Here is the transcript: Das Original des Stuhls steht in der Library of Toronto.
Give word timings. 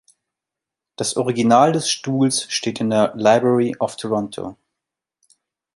Das 0.95 1.15
Original 1.15 1.73
des 1.73 1.87
Stuhls 1.87 2.51
steht 2.51 2.81
in 2.81 2.89
der 2.89 3.13
Library 3.15 3.75
of 3.77 3.97
Toronto. 3.97 4.57